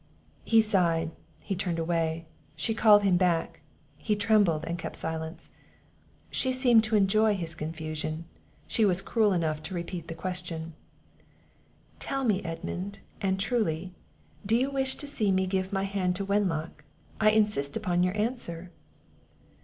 He 0.45 0.63
sighed, 0.63 1.11
he 1.41 1.55
turned 1.55 1.77
away. 1.77 2.25
She 2.55 2.73
called 2.73 3.03
him 3.03 3.17
back; 3.17 3.61
he 3.97 4.15
trembled, 4.15 4.63
and 4.65 4.79
kept 4.79 4.95
silence. 4.95 5.51
She 6.31 6.51
seemed 6.51 6.83
to 6.85 6.95
enjoy 6.95 7.35
his 7.35 7.53
confusion; 7.53 8.25
she 8.65 8.83
was 8.83 8.99
cruel 8.99 9.31
enough 9.31 9.61
to 9.61 9.75
repeat 9.75 10.07
the 10.07 10.15
question. 10.15 10.73
"Tell 11.99 12.23
me, 12.23 12.41
Edmund, 12.43 13.01
and 13.21 13.39
truly, 13.39 13.93
do 14.43 14.55
you 14.55 14.71
wish 14.71 14.95
to 14.95 15.07
see 15.07 15.31
me 15.31 15.45
give 15.45 15.71
my 15.71 15.83
hand 15.83 16.15
to 16.15 16.25
Wenlock? 16.25 16.83
I 17.19 17.29
insist 17.29 17.77
upon 17.77 18.01
your 18.01 18.17
answer." 18.17 18.71